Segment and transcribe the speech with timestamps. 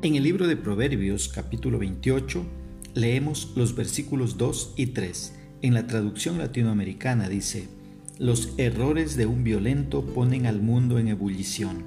[0.00, 2.44] En el libro de Proverbios capítulo 28
[2.94, 5.34] leemos los versículos 2 y 3.
[5.62, 7.66] En la traducción latinoamericana dice,
[8.16, 11.82] Los errores de un violento ponen al mundo en ebullición.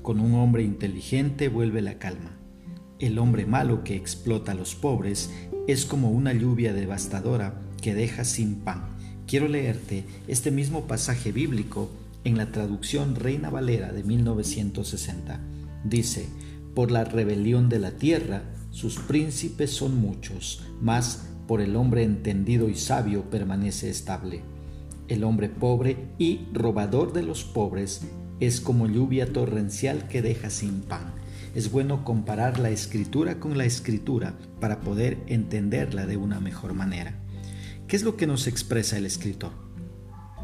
[0.00, 2.38] Con un hombre inteligente vuelve la calma.
[2.98, 5.30] El hombre malo que explota a los pobres
[5.68, 8.86] es como una lluvia devastadora que deja sin pan.
[9.26, 11.90] Quiero leerte este mismo pasaje bíblico
[12.24, 15.40] en la traducción Reina Valera de 1960.
[15.84, 16.26] Dice,
[16.74, 22.68] por la rebelión de la tierra, sus príncipes son muchos, mas por el hombre entendido
[22.68, 24.42] y sabio permanece estable.
[25.08, 28.02] El hombre pobre y robador de los pobres
[28.38, 31.14] es como lluvia torrencial que deja sin pan.
[31.54, 37.18] Es bueno comparar la escritura con la escritura para poder entenderla de una mejor manera.
[37.88, 39.69] ¿Qué es lo que nos expresa el escritor?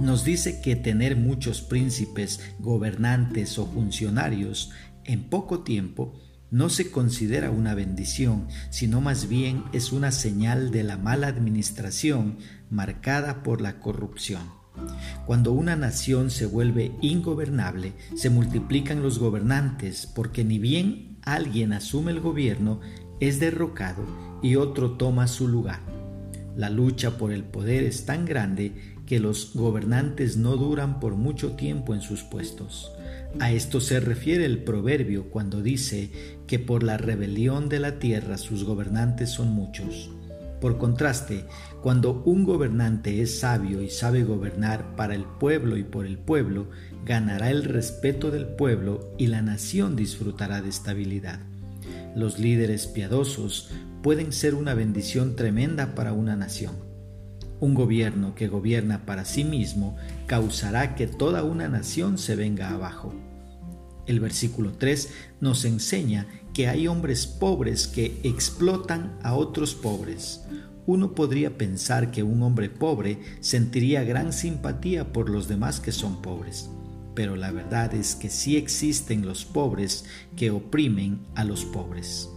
[0.00, 4.70] Nos dice que tener muchos príncipes, gobernantes o funcionarios
[5.04, 6.14] en poco tiempo
[6.50, 12.38] no se considera una bendición, sino más bien es una señal de la mala administración
[12.70, 14.42] marcada por la corrupción.
[15.26, 22.12] Cuando una nación se vuelve ingobernable, se multiplican los gobernantes, porque ni bien alguien asume
[22.12, 22.80] el gobierno,
[23.20, 24.04] es derrocado
[24.42, 26.01] y otro toma su lugar.
[26.56, 28.72] La lucha por el poder es tan grande
[29.06, 32.92] que los gobernantes no duran por mucho tiempo en sus puestos.
[33.40, 36.10] A esto se refiere el proverbio cuando dice
[36.46, 40.10] que por la rebelión de la tierra sus gobernantes son muchos.
[40.60, 41.44] Por contraste,
[41.82, 46.68] cuando un gobernante es sabio y sabe gobernar para el pueblo y por el pueblo,
[47.04, 51.40] ganará el respeto del pueblo y la nación disfrutará de estabilidad.
[52.14, 53.70] Los líderes piadosos
[54.02, 56.74] pueden ser una bendición tremenda para una nación.
[57.60, 63.14] Un gobierno que gobierna para sí mismo causará que toda una nación se venga abajo.
[64.06, 65.10] El versículo 3
[65.40, 70.42] nos enseña que hay hombres pobres que explotan a otros pobres.
[70.86, 76.20] Uno podría pensar que un hombre pobre sentiría gran simpatía por los demás que son
[76.20, 76.68] pobres,
[77.14, 82.28] pero la verdad es que sí existen los pobres que oprimen a los pobres.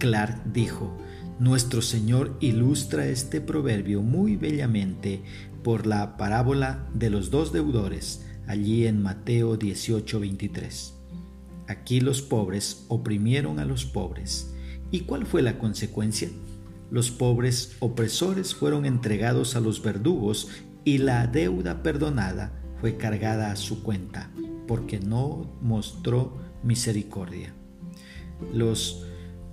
[0.00, 0.96] Clark dijo,
[1.38, 5.22] nuestro Señor ilustra este proverbio muy bellamente
[5.62, 10.94] por la parábola de los dos deudores, allí en Mateo 18:23.
[11.68, 14.54] Aquí los pobres oprimieron a los pobres.
[14.90, 16.30] ¿Y cuál fue la consecuencia?
[16.90, 20.48] Los pobres opresores fueron entregados a los verdugos
[20.82, 24.30] y la deuda perdonada fue cargada a su cuenta,
[24.66, 27.54] porque no mostró misericordia.
[28.54, 29.04] Los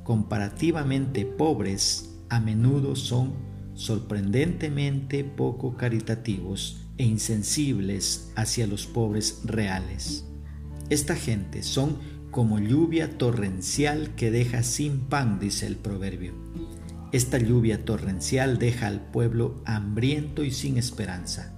[0.07, 3.34] comparativamente pobres a menudo son
[3.73, 10.23] sorprendentemente poco caritativos e insensibles hacia los pobres reales.
[10.90, 11.97] Esta gente son
[12.31, 16.31] como lluvia torrencial que deja sin pan, dice el proverbio.
[17.12, 21.53] Esta lluvia torrencial deja al pueblo hambriento y sin esperanza.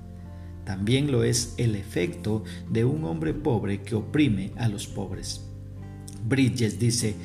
[0.66, 5.46] También lo es el efecto de un hombre pobre que oprime a los pobres.
[6.28, 7.16] Bridges dice,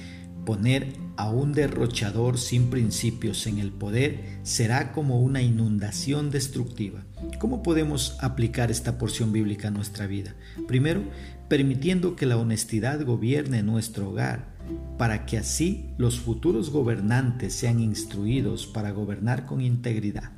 [0.44, 7.04] Poner a un derrochador sin principios en el poder será como una inundación destructiva.
[7.38, 10.34] ¿Cómo podemos aplicar esta porción bíblica a nuestra vida?
[10.66, 11.02] Primero,
[11.48, 14.54] permitiendo que la honestidad gobierne nuestro hogar,
[14.98, 20.32] para que así los futuros gobernantes sean instruidos para gobernar con integridad.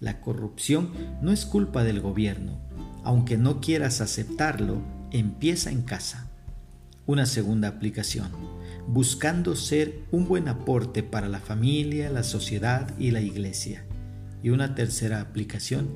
[0.00, 0.90] La corrupción
[1.22, 2.58] no es culpa del gobierno.
[3.04, 6.30] Aunque no quieras aceptarlo, empieza en casa.
[7.06, 8.54] Una segunda aplicación
[8.86, 13.84] buscando ser un buen aporte para la familia, la sociedad y la iglesia.
[14.42, 15.88] Y una tercera aplicación,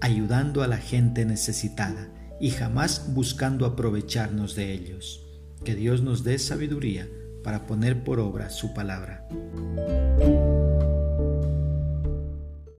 [0.00, 2.08] ayudando a la gente necesitada
[2.40, 5.26] y jamás buscando aprovecharnos de ellos.
[5.64, 7.08] Que Dios nos dé sabiduría
[7.42, 9.26] para poner por obra su palabra.